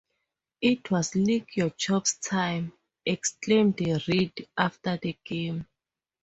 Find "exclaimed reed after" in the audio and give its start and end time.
3.05-4.97